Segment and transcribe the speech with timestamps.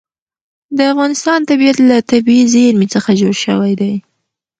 [0.77, 3.93] د افغانستان طبیعت له طبیعي زیرمې څخه جوړ شوی دی.